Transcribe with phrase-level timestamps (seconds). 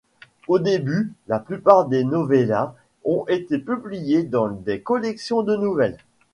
[0.47, 5.99] Au début, la plupart des novellas ont été publiées dans des collections de nouvelles.